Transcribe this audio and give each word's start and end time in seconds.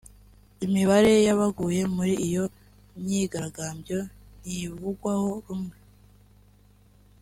Imibare 0.65 1.11
y’abaguye 1.27 1.81
muri 1.95 2.13
iyo 2.27 2.43
myigaragambyo 3.01 3.97
ntivugwaho 4.41 5.29
rumwe 5.45 5.77